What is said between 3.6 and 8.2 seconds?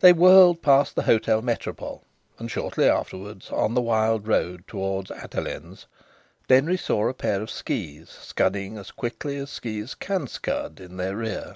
the wild road towards Attalens, Denry saw a pair of skis